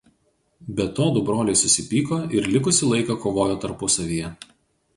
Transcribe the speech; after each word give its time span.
Be 0.79 0.87
to 0.99 1.05
du 1.17 1.21
broliai 1.27 1.59
susipyko 1.63 2.19
ir 2.39 2.49
likusį 2.55 2.91
laiką 2.95 3.19
kovojo 3.27 3.61
tarpusavyje. 3.67 4.35